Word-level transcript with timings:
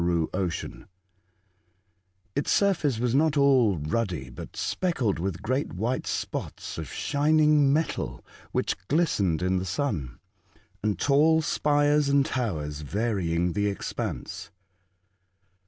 Its 2.35 2.51
surface 2.51 2.97
was 2.97 3.13
not 3.13 3.37
all 3.37 3.77
ruddy, 3.77 4.31
but 4.31 4.55
speckled 4.55 5.19
with 5.19 5.43
great 5.43 5.73
white 5.73 6.07
spots 6.07 6.79
of 6.79 6.91
shining 6.91 7.71
metal, 7.71 8.25
which 8.51 8.75
glistened 8.87 9.43
in 9.43 9.57
the 9.57 9.63
sun, 9.65 10.17
and 10.81 10.97
tall 10.97 11.39
spires 11.43 12.09
and 12.09 12.25
towers 12.25 12.81
varying 12.81 13.53
the 13.53 13.67
expanse. 13.67 14.49